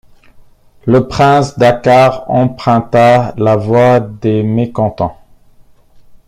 Le 0.87 1.07
prince 1.07 1.55
Dakkar 1.59 2.25
emprunta 2.27 3.35
la 3.37 3.55
voix 3.55 3.99
des 3.99 4.41
mécontents. 4.41 5.21